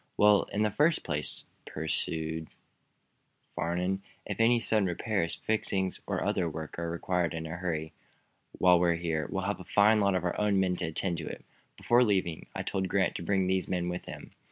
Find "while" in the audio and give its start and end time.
8.53-8.79